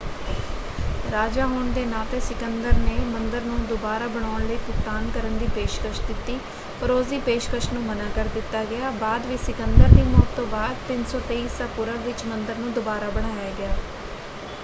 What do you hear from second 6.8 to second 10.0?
ਪਰ ਉਸਦੀ ਪੇਸ਼ਕਸ਼ ਨੂੰ ਮਨ੍ਹਾਂ ਕਰ ਦਿੱਤਾ ਗਿਆ। ਬਾਅਦ ਵਿੱਚ ਸਿਕੰਦਰ